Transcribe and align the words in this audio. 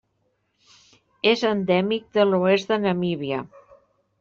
És 1.33 1.43
endèmic 1.51 2.09
de 2.19 2.27
l'oest 2.31 2.73
de 2.75 2.81
Namíbia. 2.89 3.45